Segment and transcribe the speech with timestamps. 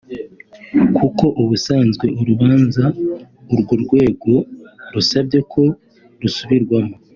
[0.97, 2.85] kuko ubusanzwe urubanza
[3.53, 4.31] urwo rwego
[4.93, 5.63] rusabye ko
[6.21, 6.95] rusubirwamo